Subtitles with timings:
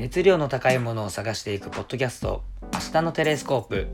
[0.00, 2.42] 熱量の高いものを探していくポッドキャスト
[2.72, 3.88] 「明日のテレスコープ」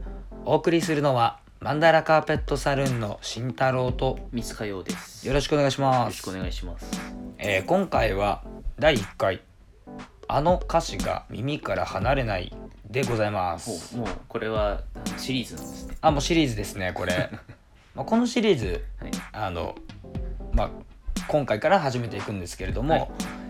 [0.47, 5.27] お送りするのはマンダラカーペットサルーンの慎太郎と三塚洋です。
[5.27, 6.87] よろしくお願いしますよろしくお願いします。
[7.39, 8.45] えー今回は
[8.79, 9.43] 第1回
[10.29, 12.55] 「あの歌詞が耳から離れない」
[12.89, 14.83] でございますもうこれは
[15.19, 15.97] シリーズなんですね。
[16.03, 17.31] あもうシリーズですねこれ
[17.97, 19.11] まあこのシリーズはい。
[19.33, 19.75] あの
[20.53, 20.71] まあ
[21.27, 23.09] 今回から始めていくんですけれども、はい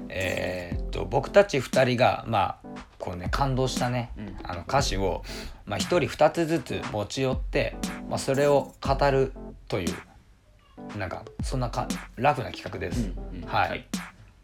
[0.09, 2.69] えーっと僕たち2人がまあ
[2.99, 4.37] こうね感動したね、うん。
[4.43, 5.23] あの歌詞を、
[5.67, 7.77] まあ、1人2つずつ持ち寄って、
[8.09, 9.33] まあ、それを語る
[9.69, 11.87] というなんかそんなか
[12.17, 13.47] ラフな企画です、うんうん。
[13.47, 13.69] はい。
[13.69, 13.87] はい。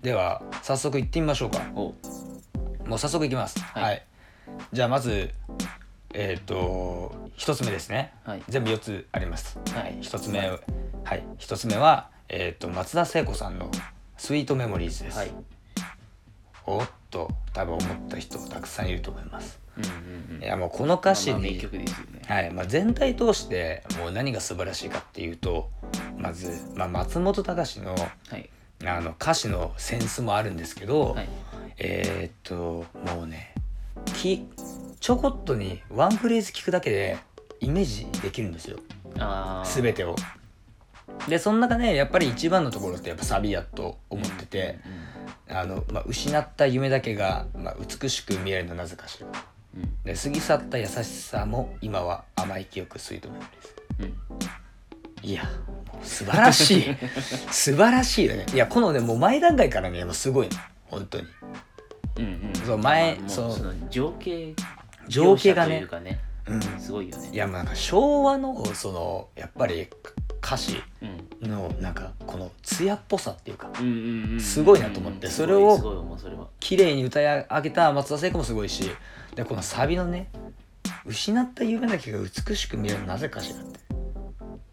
[0.02, 1.62] では早速行ってみましょうか。
[1.74, 1.94] お
[2.86, 3.58] もう早速いきます。
[3.60, 3.82] はい。
[3.82, 4.06] はい、
[4.72, 5.30] じゃあまず
[6.12, 8.12] えーっと1つ目ですね。
[8.24, 8.42] はい。
[8.48, 9.58] 全部4つあります。
[9.72, 9.96] はい。
[10.02, 11.24] 一つ目はい。
[11.38, 13.70] 一つ目はえっ、と松田聖子さんの
[14.16, 15.30] スイートメモリーズです、はい。
[16.66, 20.42] おっと多分思った人たくさんいると思いますうんうんうん。
[20.42, 21.60] いやもうこの歌詞に、ね。
[22.26, 25.70] はいまあ、全体通してもう何が素晴らしいかっていうと
[26.16, 28.48] まず、まあ、松本隆のはい
[28.84, 31.28] あの歌詞のセンスもあるんですけど、はい。
[31.78, 32.84] えーっと
[33.14, 33.54] もうね
[34.14, 34.46] き
[35.00, 37.18] ちょこっとにワンフレーズ聞くだけで
[37.60, 38.78] イメージできるんですよ
[39.18, 39.68] ああ。
[39.68, 40.16] 全てを。
[41.28, 44.78] でその中でやっぱり一番のところってやっぱサビやと思ってて、
[45.48, 49.26] あのまあ、失った夢だけが、まあ、美しく見えるのなぜかしら。
[49.26, 49.82] うん。
[49.82, 53.76] うんで過ぎ去った優しさも今は甘い記憶吸い止めるです。
[54.00, 55.28] うん。
[55.28, 55.44] いや
[56.02, 56.96] 素晴らしい。
[57.50, 58.46] 素晴らしいよね。
[58.52, 60.56] いやこのねもう前段階からねもうすごいの。
[60.86, 61.26] 本当に。
[62.16, 62.66] うんうん。
[62.66, 64.54] そう前まあその情景
[65.08, 66.20] 情景がねね。
[66.48, 67.30] うんすごいよね。
[67.32, 69.88] いやもうなんか昭和のそのやっぱり
[70.42, 71.48] 歌詞うん。
[71.48, 74.40] のなんかこの艶っぽさっていうかうんうんうん。
[74.40, 75.78] すごいなと思ってうんそれを。
[76.60, 78.90] 綺麗に歌い上げた松田聖子もすごいし
[79.34, 80.28] でこのサビのね
[81.06, 83.80] 「失った夢だけが美しく見えるのなぜかしら」って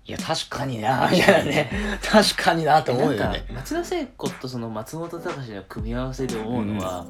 [0.05, 1.71] いや確かにな みたいなね
[2.03, 7.05] 確かになと思うよね松田聖子とその松本隆の組み合わせで思うのは、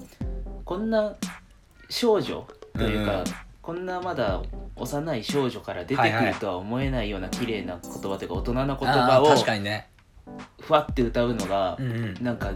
[0.66, 1.16] こんな
[1.90, 3.24] 少女というか、うん
[3.70, 4.42] こんなまだ
[4.78, 9.90] 幼い少女から出てくるとは思えないような綺麗な言葉というか大人の言葉を確かにね、
[10.60, 12.52] ふわって歌うのがうんうん、なんか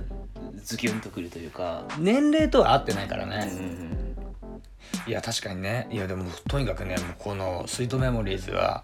[0.55, 3.47] ズキュンとくるというか、年齢とは合ってないからうんね、
[5.05, 5.87] いや確かにね。
[5.91, 8.83] いやでもとにかくねこの「スイートメモリーズ」は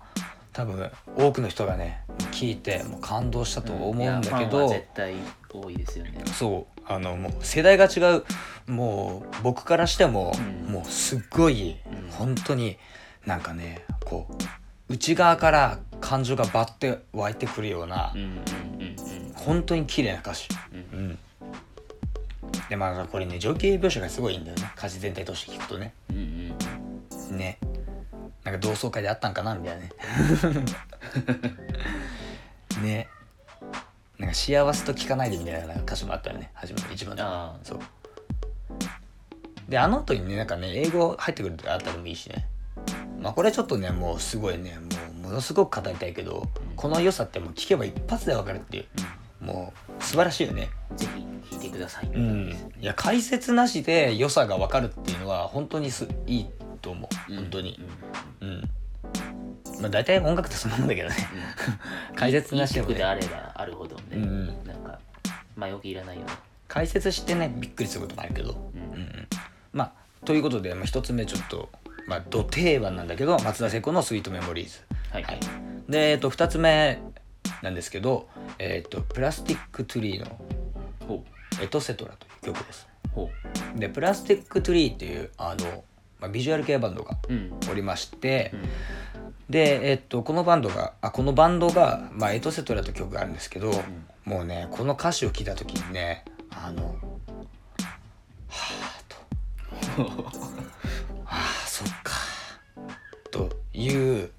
[0.53, 5.15] 多分多くの人がね聞いてもう感動したと思うんだけいやファンはど、絶対
[5.51, 6.23] 多いですよね。
[6.27, 8.23] そうあのもう世代が違う
[8.67, 10.33] もう僕からしても、
[10.67, 10.73] うん。
[10.73, 12.09] もうすっごい、うん。
[12.11, 12.77] 本当に
[13.25, 14.27] なんかねこ
[14.89, 18.39] う内側から感情がバッて湧いてくるような、うんうんうん
[19.35, 20.49] 本当に綺麗な歌詞。
[20.73, 20.99] うん。
[20.99, 21.17] うん。
[22.69, 24.71] でまあこれね情景描写がすごいいいんだよね。
[24.77, 25.93] 歌詞全体として聞くとね。
[26.09, 26.53] うんうん
[27.31, 27.37] うん。
[27.37, 27.57] ね。
[28.43, 29.89] なんか同窓会であったんかなみたいなね。
[32.83, 33.07] ね
[34.19, 36.51] なんか幸せと聞かないでみたいな歌詞もあったよね。
[36.53, 37.79] 初めの一番のああそう。
[39.69, 42.45] であの後にねなんかね英語入ってくるとかあったらもいいしね。
[43.21, 44.77] まあこれちょっとねもうすごいね
[45.21, 48.85] もうものすごく語りたいけど、この良さってもう聞けば一発でわかるっていう
[49.45, 50.69] もう素晴らしいよね。
[50.97, 52.07] ぜひ聴いてください。
[52.07, 52.73] うん。
[52.81, 56.45] いや解説なしで良さがわかるっていうのは本当にすいい
[56.81, 57.33] と思う。
[57.33, 57.79] 本当に。
[58.41, 58.49] うん。
[58.49, 58.61] うん、
[59.81, 61.15] まあ大体音楽ってそんなもんだけどね。
[62.15, 62.95] 解説なしでもね。
[62.95, 63.48] であれば
[65.59, 66.33] 前置きいらないよね。
[66.67, 68.71] 解説してねびっくりすることもあるけど。
[68.73, 68.81] うん。
[68.93, 69.27] うんうん。
[69.73, 71.69] まあということで、まあ、一つ目ちょっと
[72.07, 74.79] まあど定番なんだけど松田聖子の「スイートメモリーズ」
[75.11, 75.39] はい、はい。
[75.87, 76.99] で、えっと、二つ目
[77.61, 78.27] なんですけど
[78.59, 80.39] 「えっとプラスティック・トゥリー」の
[81.07, 81.23] ほ
[81.61, 82.87] 「エトセトラ」という曲です。
[83.05, 83.09] う。
[83.11, 83.29] ほ
[83.75, 85.83] でプラスティック・トゥリーっていうあの、
[86.19, 87.59] まあ、ビジュアル系バンドがううん。
[87.69, 88.61] おりまして、うん。
[89.49, 93.71] で、えっと、このバンドがあこのバンドが、まあ、エトセトラという曲があるんですけど、
[94.29, 96.83] もうねこの歌詞を聞いた時にねあの
[98.47, 99.17] はあと。
[101.25, 102.13] ああそっか。
[103.31, 103.91] とい
[104.23, 104.29] う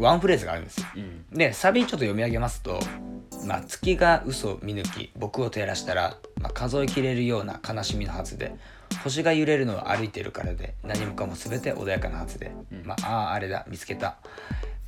[0.00, 0.86] ワンフレーズがあるんですよ。
[0.96, 1.26] うん。
[1.30, 2.80] でサビちょっと読み上げますと
[3.46, 8.56] 「まあ、月が嘘見抜き僕を照らしたら、まあ、数えきれるような悲しみのはずで
[9.04, 12.82] 星が揺れるのは歩いてるからで何もかも全て穏やかなはずで、うん。
[12.84, 14.16] まああああれだ見つけた。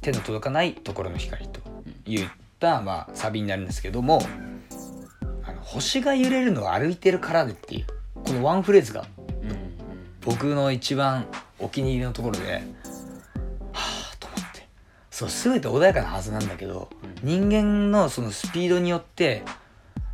[0.00, 1.60] 手の届かないところの光と
[2.04, 4.20] 言った、まあ、サビになるんですけども
[5.44, 9.06] あの星が揺れるのは歩いてるからでっていうこのワンフレーズが
[10.22, 11.26] 僕の一番
[11.58, 12.60] お気に入りのところでは
[13.74, 14.66] あと思って。
[15.10, 16.90] そう全て穏やかなはずなんだけど、
[17.22, 19.44] 人間のそのスピードによって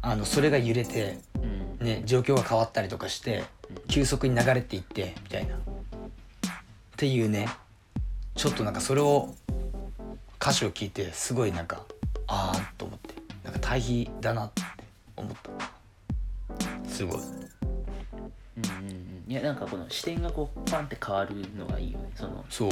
[0.02, 1.62] あのそれが揺れて、うん。
[1.82, 3.42] ね、状況が変わったりとかして
[3.88, 5.56] 急速に流れていってみたいな。
[5.56, 5.58] っ
[6.96, 7.48] ていうね
[8.36, 9.34] ちょっとなんかそれを
[10.40, 11.84] 歌詞を聞いてすごいなんか
[12.34, 13.14] ああと思って
[13.44, 14.62] なんか対比だなって
[15.16, 16.88] 思った。
[16.88, 17.20] すごい。
[17.20, 18.90] うんうん
[19.26, 19.30] うん。
[19.30, 22.10] いやなんかこの視点がこうパンって変わるのがいいよね。
[22.14, 22.70] そのそう。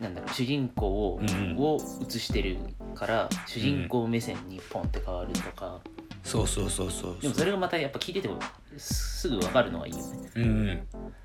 [0.00, 1.56] なんだろう主人公を,、うんうん。
[1.58, 2.58] を映してる
[2.94, 5.80] から主人公目線にポンって変わるとか、
[6.22, 8.38] そうそうそうそうでもそれがまたやっぱ聞いてても
[8.76, 10.30] すぐ分かるのがいいよね。
[10.36, 10.80] うんうん。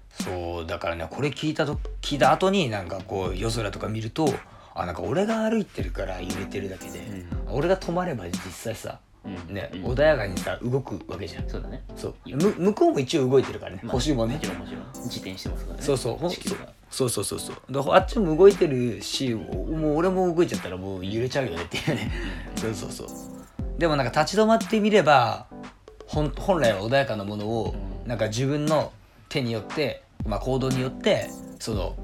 [0.10, 4.28] そうだからねこれ聞いたと聞いた後になんかこう夜空とか見ると
[4.74, 9.54] あなんか俺が歩いてるから揺れてるだけで、俺が止まれば実際さうん。
[9.54, 9.86] ね、うん。
[9.86, 11.50] 穏やかにさ動くわけじゃん。
[11.50, 11.84] そうだね。
[11.96, 12.16] そう。
[12.26, 14.36] む向こうも一応動いてるからね、まあ星もね。
[14.36, 15.04] もちろんもちろん。
[15.06, 15.84] 自転してますからね。
[15.84, 16.16] そうそう。
[16.16, 16.58] ほん地球が。
[16.90, 17.10] そう。
[17.10, 22.12] そうそうそうだからあっちも動いてるしもう俺も動いちゃったらもう揺れちゃうよねっていうね。
[22.56, 23.08] そうそうそう。
[23.78, 25.46] でもなんか立ち止まってみれば
[26.08, 28.10] 本本来は穏やかなものをうん。
[28.10, 28.92] なんか自分の
[29.30, 31.96] 手によって、まあ、行動によってその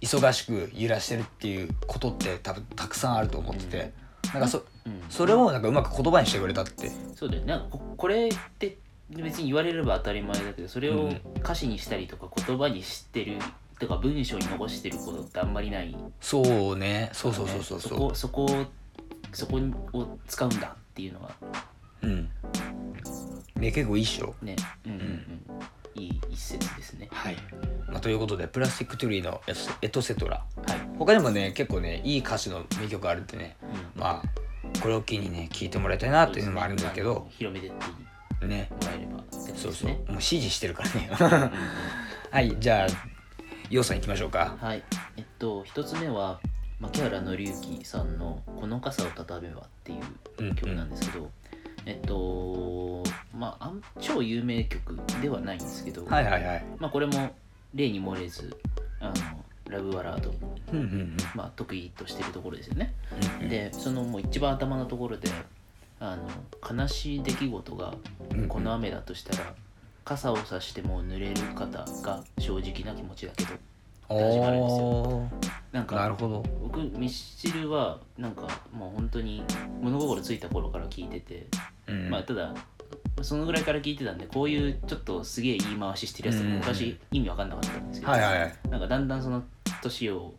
[0.00, 3.92] 忙しく揺らしてるっていうことって多分たくさんあると思ってて、
[4.32, 4.64] なんかそうん
[5.08, 6.90] それをなんかうまく言葉にしてくれたって。
[7.14, 7.46] そうだよね。
[7.46, 8.78] なんかここれって
[9.10, 11.20] 別に言われれば当たり前だけどそれをうん。
[11.38, 13.38] 歌詞にしたりとか言葉にしてる
[13.78, 15.94] とか文章に残してることってあんまりない。
[16.20, 17.10] そうね。
[17.12, 17.80] そうそうそうそう。
[17.80, 18.66] そう、そこそこを
[19.32, 19.56] そこ
[19.98, 21.30] を使うんだっていうのが
[22.02, 22.28] うん。
[23.56, 24.34] ね結構いいっしょ。
[24.42, 24.56] ね。
[24.86, 25.44] うんうんうん。
[25.96, 27.08] いい一節ですね。
[27.12, 27.36] はい、
[27.88, 29.40] まあ、ということで Plastic Tree の
[29.80, 30.44] エトセトラ。
[30.66, 33.56] はい、他にもね結構ねいい歌詞の名曲あるんでね。
[33.62, 34.00] うん。
[34.00, 34.43] まあ
[34.84, 37.20] これを機にね聞いてもらいたいなっていうのもあるんだけどね。
[37.38, 37.72] 広めてっ
[38.38, 38.68] てね。
[38.70, 41.10] もらえればってことそうそう、ですねもう指示してるからね。
[41.18, 41.50] うんうんうん。
[42.30, 42.86] はいじゃあ
[43.70, 44.58] ようさん行きましょうか。
[44.60, 44.82] はい。
[45.16, 46.38] えっと一つ目は
[46.80, 51.30] 牧原紀之さんの「この傘を畳めば」っていう曲なんですけど、
[51.86, 53.02] えっと
[53.34, 56.64] まああん超有名曲ではないんですけど、はいはいはい。
[56.78, 57.34] まあ、これも
[57.72, 58.54] 例に漏れず
[59.74, 60.32] ラブバラード、
[60.72, 61.16] うんうんうん。
[61.34, 62.94] まあ、得意としてるところですよね。
[63.40, 65.28] うんでそのもう一番頭のところで
[66.00, 66.28] あの
[66.82, 67.94] 悲しい出来事が
[68.32, 69.54] うんこの雨だとしたら
[70.04, 73.50] 傘を差しても濡れる方が正直な気持ちだけど
[74.08, 74.86] 始まるんですよ。
[74.86, 75.28] お
[75.72, 76.44] なんーなるかほど。
[76.62, 79.42] 僕ミスチルはなんかもう本当に
[79.80, 81.46] 物心ついた頃から聞いてて、
[81.86, 82.10] うん。
[82.10, 82.54] まあただ
[83.22, 88.54] そのぐらいから聞いてたんでこういうちょっとすげえ言い回ししてるやつうん昔意味わかんなかったんですけど、はいはいはい。
[88.70, 89.42] なんかだんだんその
[89.84, 90.34] 年を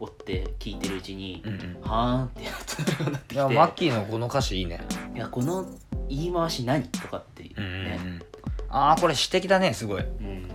[0.00, 1.80] 追って聞いてるうちに、うんうん。
[1.82, 4.80] はーんってやつようになっていやきてマッキーのこの歌詞いいね。
[5.14, 5.66] いやこの
[6.08, 8.22] 言い回し何とかってね、うんうんうん。
[8.70, 10.02] ああこれ詩的だねすごい。
[10.02, 10.48] へうん。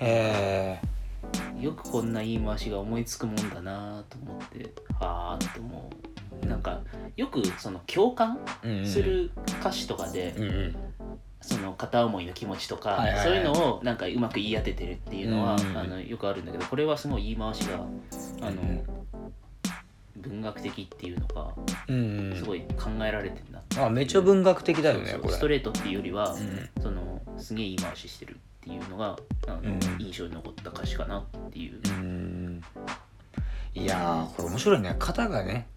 [0.00, 0.80] え
[1.60, 5.90] よくこんな言い回しが思いつくもんだなと思ってはあって思
[6.42, 6.46] う。
[6.46, 6.80] なんか
[7.16, 8.38] よくその共感
[8.84, 10.76] する歌詞とかで、うんうん
[11.40, 13.24] その片思いの気持ちとか、はいはいはい。
[13.26, 17.76] そういうのをなんかうまく言い当ててるっていうのは、うんあのよくあるんだけどこれはすごい言い回しが
[18.42, 18.84] あの、うん。
[20.16, 21.54] 文学的っていうのか
[21.86, 22.36] うんうん。
[22.36, 25.34] すごい考えられてるなってあめっちゃ文学的だよねそうこれ。
[25.34, 32.62] ストレートっていうよりは、うんそのすげえ言い回ししてるっていうのがあの、うん印象に残った歌詞かなっていう、うん。
[33.74, 34.96] いやーこれ面白いね。
[34.98, 35.68] 肩がね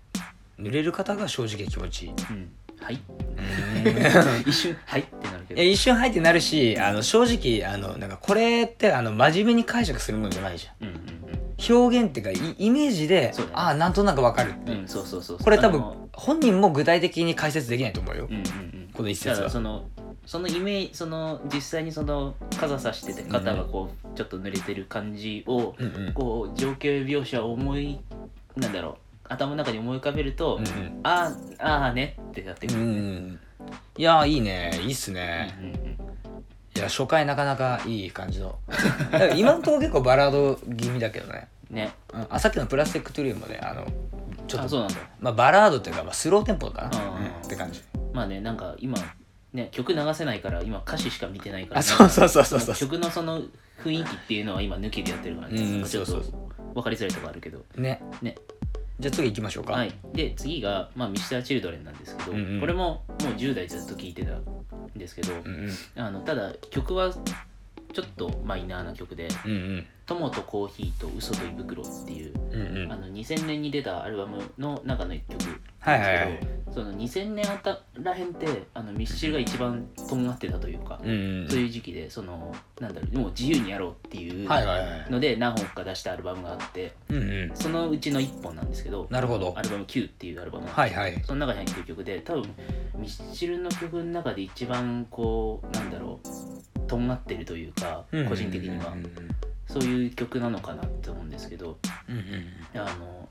[0.59, 2.13] 濡れる肩が正直気持ちいい。
[2.31, 2.51] うん。
[2.81, 2.99] はい。
[3.05, 4.41] うん。
[4.49, 5.61] 一瞬はいってなるけど。
[5.63, 10.87] いや一瞬入ってなるしあの正直あのなんかこれってあの真面目に解釈するものじゃないじゃん。
[10.87, 11.21] うんうん
[11.69, 14.55] 表現っていうかイイメージで、ああなんとなくわかる。
[14.65, 15.37] う、うんうんそうそうそう。
[15.37, 18.89] これ多分本人も具体的に解説できないと思うよ、うんうんうん。
[18.91, 19.85] この一だ節はその
[20.25, 26.13] そのイメージその実際にその傘さしてて肩がこうちょっと濡れてる感じを、うんうん。
[26.13, 27.99] こう情景描写を思い
[28.55, 28.95] なんだろう
[29.29, 30.99] 頭の中に思い浮かべると、うんうん。
[31.03, 33.39] あーあーねってなってくうる、ん
[33.97, 34.79] いやーいいね。
[34.81, 35.97] いいっすね、うんうんうん
[36.73, 38.57] いや初回なかなかいい感じの。
[39.35, 41.91] 今のところ結構バラード気味だけどね、ね。
[42.13, 43.85] うん、あさっきの Plastic Tree もねあの
[44.47, 44.95] ちょっとあそうなんだ。
[45.19, 47.27] まあ、バラードっていうか、まあ、スローテンポかな、うんうん。
[47.27, 47.81] って感じ。
[48.13, 48.97] まあねなんか今
[49.51, 52.75] ね曲流せないから今歌詞しか見てないから、あそうそうそうそうそう。
[52.75, 53.41] 曲のその
[53.83, 56.23] 雰囲気っていうのは今抜きでやってるからね、うんちょっと
[56.73, 57.65] 分かりづらいとこあるけど。
[57.75, 58.01] ね。
[58.21, 58.37] ね
[59.01, 59.73] じゃあ次行きましょうか。
[59.73, 62.59] はい、で次が、まあ、 Mr.Children なんですけど、うんうん。
[62.59, 64.43] これももう10代ずっと聴いてたん
[64.95, 65.69] ですけど、うんうん。
[65.95, 72.91] あのただ曲はちょっとマイナーな曲でうんうん「友とコーヒーと嘘と胃袋」っていう、うんうん。
[72.91, 87.51] あの2000年に出たアルバムの中の一曲なんですけど、はいはいはいその2000年あたらへんってあのミスチルが一番とんがってたというか、うんうんそういう時期でそのなんだろうもう自由にやろうっていうはいはいはいので何本か出したアルバムがあってうんうん。
[87.53, 89.53] そのうちの1本なんですけどなるほど。
[89.57, 90.65] アルバム Q っていうアルバム。
[90.65, 91.21] なんですはいはい。
[91.25, 92.43] その中に入ってる曲で多分
[92.95, 99.11] ミスチルの曲の中で一番こうなんだろうとんがってるというか個人的にはうんうん
[99.71, 101.77] そういう曲なのかなって思うんですけど
[102.09, 103.29] うんうんあの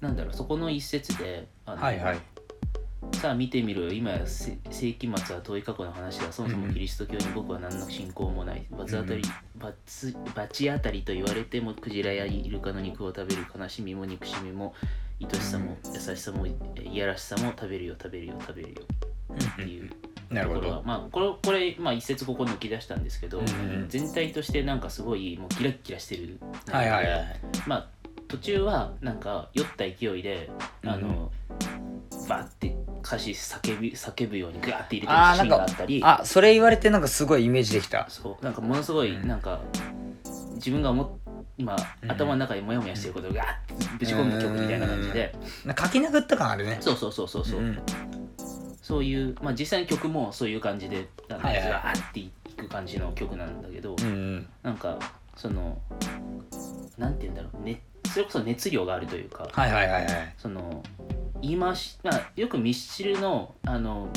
[0.00, 2.18] なんだろうそこの一節であの、はいはい。
[3.12, 3.92] さあ見てみろよ。
[3.92, 6.32] 今やせ世紀末は遠い過去の話だ。
[6.32, 8.64] そもそもキリスト教に僕は何の信仰もない。
[8.70, 9.22] 罰当たり
[9.56, 14.74] 罰罰当たりと言われてもクジラやイルカの肉を食べる悲しみも憎しみも
[15.22, 18.80] 愛しさも優しさもえいやらしさも食べるよ食べるよ食べるよ
[19.34, 19.90] っていう
[20.30, 20.82] なるほど。
[20.84, 26.38] まあこれこれ、まあ、一節ここ抜き出したんですけど、うんうん全体としてなんかすごいもうキラッキラしてる。
[26.70, 27.40] はいはいはい。
[27.66, 27.88] まあ
[28.28, 30.50] 途中はなんか酔った勢いで
[30.84, 31.32] あの、
[32.28, 36.00] バーって歌詞叫び叫ぶようにガーって入れてるシーンがあったり。
[36.04, 38.06] あそれ言われてなんかすごいイメージできた。
[38.08, 38.44] そう。
[38.44, 39.26] なんかものすごいうん。
[39.26, 39.60] なんか
[40.54, 41.10] 自分が思っ
[41.58, 42.10] 今、うん。
[42.10, 43.44] 頭の中にモヤモヤしてることをガー
[43.74, 45.34] ってぶち込む曲みたいな感じで、
[45.66, 46.78] なんか書き殴った感あるね。
[46.80, 47.78] そうそうそうそうそう、ん
[48.82, 54.48] そういうまあ実際に曲もそういう感じでなんかはいはーっていく感じの曲なんだけど、うんうん。
[54.62, 54.98] なんか
[55.36, 55.78] その
[56.98, 57.82] なんて言うんだろう、ね、
[58.12, 60.34] それこそ熱量があるというか、はいはいはいはい。
[60.36, 60.82] その
[61.42, 64.08] 言い回し、まあ、よくミスチルのあの、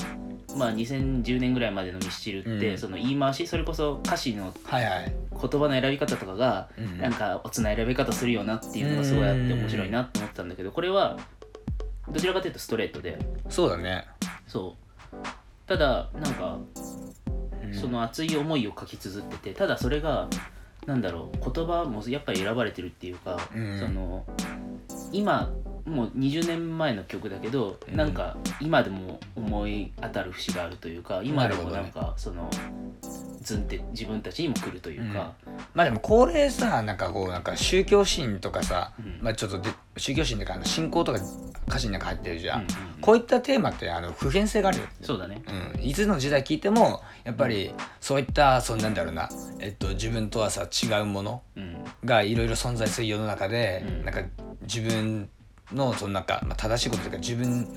[0.58, 2.78] まあ、2010年ぐらいまでのミスチルって、うん。
[2.78, 5.16] その言い回しそれこそ歌詞のはいはい。
[5.32, 11.18] 言葉の選び方とかが、うんなんかおつな選び方するよなっていうのがすごいあってうん面白いなって思ってたんだけどこれは
[12.10, 13.18] どちらかというとストレートで
[13.50, 14.06] そうだね
[14.48, 14.76] そ
[15.14, 15.16] う。
[15.68, 16.58] ただなんか
[17.64, 17.74] うん。
[17.74, 20.28] その熱い思いを書き綴っててただそれが
[20.86, 23.80] なんだろう言葉もやっぱり選ばれてるっていうか、うん。
[23.80, 24.26] その
[25.12, 25.52] 今
[25.86, 27.96] もう20年前の曲だけど、うん。
[27.96, 32.50] なんか今でも思い当たる節があるというか今でもなんかその
[33.42, 35.34] ずんって自分たちにも来るというか、
[35.74, 39.20] まあでもこれさなんかこうなんか宗教心とかさ、うん。
[39.22, 41.20] まあちょっとで宗教心とか信仰とか
[41.68, 43.02] 歌詞の中入ってるじゃん、うんうんうん。
[43.02, 44.86] こういったテーマってあの普遍性があるよ。
[45.02, 45.42] そうだね。
[45.76, 49.30] うん、いつの時代聞いてもやっぱりそういったそうなんだろうな、
[49.60, 51.84] えっと、自分とはさ違うものうん。
[52.06, 54.06] がいろいろ存在する世の中で、うん。
[54.06, 54.22] なんか
[54.62, 55.30] 自分
[55.72, 57.68] のそのなんか、まあ、正しいことというか自分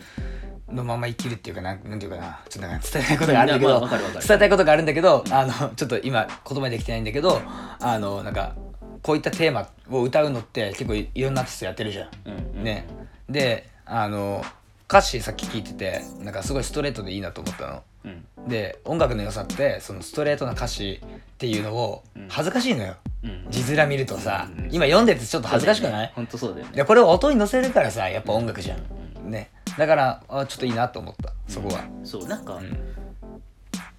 [0.68, 2.40] のまま生きるっていうかなんなんていうかな。
[2.48, 7.40] ちょっと 伝えたいことがあるんだけど、まあ伝えたいことがあるんだけどあのちょっと今言葉にできてないんだけど
[7.80, 8.54] あのなんか
[9.02, 12.08] こういったテーマを歌うのって結構いいろんなアーティストやってるじゃん。
[12.24, 12.64] うんうん。
[12.64, 12.86] ね。
[13.28, 14.44] であの
[14.88, 17.82] 歌詞さっき聞いててなんかすごいストレートでいいなと思ったの。
[18.04, 18.48] うん。
[18.48, 22.28] で音楽の良さってそのストレートな歌詞っていうのをうん。
[22.28, 23.46] 恥ずかしいのよ、うん。
[23.48, 24.68] 字面見るとさ、うん。
[24.72, 26.72] 今読んでてちょっと恥ずかしくない、本当そうだよね。
[26.74, 28.78] でこれを音に乗せるからさやっぱ音楽じゃん、
[29.24, 29.30] うん。
[29.30, 29.50] ね。
[29.78, 31.32] だからあちょっといいなと思った。
[31.48, 32.76] そこは、そうなんか、うん。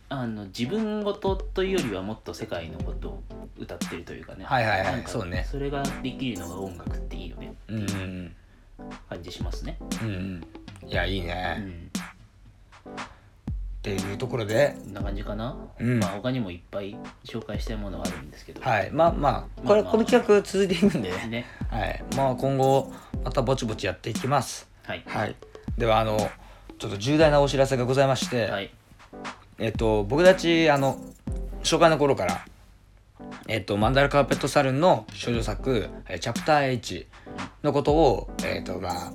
[0.10, 3.24] あの自分事というよりはもっと世界のことを
[3.58, 4.46] 歌ってるというかね。
[4.46, 5.04] はいはいはい。
[5.06, 5.46] そうね。
[5.50, 8.36] それができるのが音楽っていいよねうんうん
[9.10, 9.78] 感じしますね。
[10.02, 10.44] うんうん。
[10.88, 11.92] いやいいうね、ん。
[12.88, 13.02] っ
[13.82, 14.76] ていうところで。
[14.84, 16.00] こんな感じかな、うん。
[16.00, 18.62] まあ他にもいっぱい紹介したいものはあるんですけど。
[18.62, 18.92] はい。
[18.92, 19.92] まあまあこれ、まあまあ。
[19.92, 21.28] この企画続いていくんでね。
[21.28, 21.46] ね。
[21.70, 22.04] はい。
[22.16, 22.92] まあ今後
[23.24, 24.68] またぼちぼちやっていきます。
[24.84, 25.04] はい。
[25.06, 25.36] はい。
[25.78, 26.18] ではあの
[26.80, 28.72] ちょっと重大なお知らせがございまして、はい。
[29.60, 30.98] えっと、僕たちあの
[31.64, 32.46] 初回の頃から、
[33.48, 37.08] えっと、マンダラカーペットサルンの少女作「えチャプター H」
[37.64, 39.12] のことを、えっとまあ、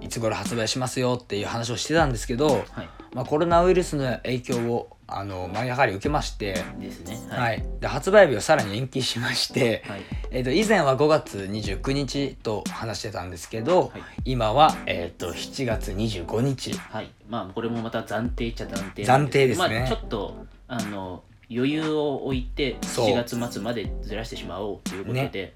[0.00, 2.88] いつ頃発売しますよっていう話をしてたんですけど、はい。
[3.12, 7.18] まあ、コロナウイルスの影響をあの、まあ、やはり受けまして、ですね。
[7.28, 7.64] はい。
[7.80, 10.02] で発売日をさらに延期しまして、はい。
[10.30, 14.02] えっと以前は5月29日と話してたんですけど、はい。
[14.24, 16.72] 今は、えっと7月25日。
[16.72, 17.10] はい。
[17.28, 19.80] まあこれもまた暫定っちゃ暫定暫定ですね。
[19.80, 23.06] まあちょっとあの余裕を置いてそう。
[23.08, 25.54] 7月末までずらしてしまおうということで、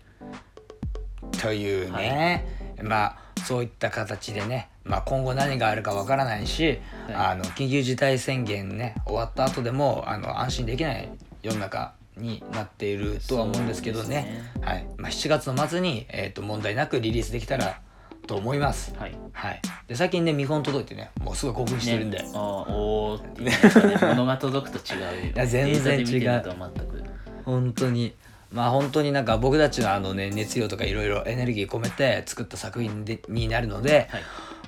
[1.40, 2.46] というね、
[2.82, 7.14] まあそういった形でね、まあ、今後何があるかわからないし、はい。
[7.14, 11.08] あの緊急事態宣言ね終わった後でもあの安心できない
[11.42, 14.44] 世の中になっているとは思うんですけどね。
[14.54, 14.86] そうですはい。
[14.96, 17.80] まあ、7月の末に、えー、と問題なくリリースできたら
[18.26, 18.94] と思います。
[18.96, 19.16] はい。
[19.32, 24.14] はい、で最近ね見本届いてねもうすごい興奮してるんで、ね、あーおーっていうやっぱね。
[24.14, 25.26] 物が届くと違う。
[25.28, 26.42] よや全然違う。
[26.42, 27.04] とは全く。
[27.44, 28.14] 本当に。
[28.52, 34.22] まあ本当になんか僕たちのあのね熱量とかいろいろエネルギー込めて作った作品でになるので、はい。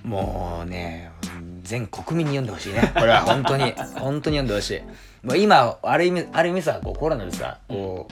[0.04, 1.10] もうね
[1.62, 2.92] 全国民に読んでほしいね。
[2.94, 3.22] これは。
[3.26, 3.72] 本当に。
[3.94, 5.26] 本当に読んでほしい。
[5.26, 8.06] もう今ある意味ある意味さこうコロナでさこ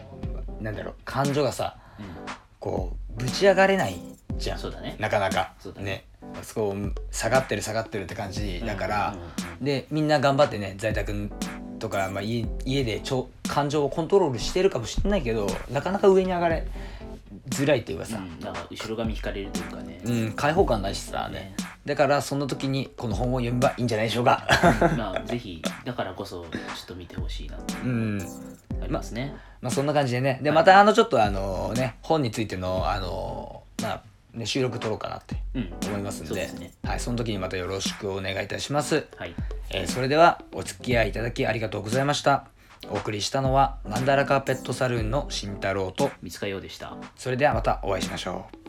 [0.60, 2.06] うなんだろう感情がさうん。
[2.58, 4.00] こうぶち上がれない
[4.38, 4.58] じゃん。
[4.58, 4.96] そうだね。
[4.98, 5.52] なかなか。
[5.60, 5.84] そうだね。
[5.84, 6.04] ね。
[6.42, 6.76] そこ
[7.10, 9.14] 下がってる下がってるって感じだから、
[9.60, 11.30] でみんな頑張ってね在宅
[11.78, 16.66] とか、まあ、家家でちょ感情をコントロールしてるかもしれないけどなかなか上に上がれ
[17.50, 18.40] づらいっていうかさ、うん。
[18.40, 20.00] だから後ろ髪引かれるというかね。
[20.04, 21.34] うん、開放感ないしさね。
[21.34, 21.56] ね。
[21.84, 24.46] だからその時にこの本を読めばいいんじゃないでしょうか。
[24.96, 28.22] まあぜひだからこそちょっと見てほしいなってうん。
[28.82, 30.40] ありますね、まあそんな感じでね。
[30.42, 30.56] ではい。
[30.56, 34.02] またあのちょっとあのね本についてのあのまあ
[34.34, 35.72] ね収録取ろうかなってうん。
[35.86, 36.28] 思いますんで。
[36.28, 36.72] そうですね。
[36.82, 39.34] はい、その時にまたよろしくお願いいたします、はい。
[39.70, 42.46] えーそれではお付き合いいただきありがとうございました。
[42.90, 46.96] お送りしたのはマンダラカーペットサルーンの慎太郎と見つかようでした。
[47.16, 48.63] それではまたお会いしましょう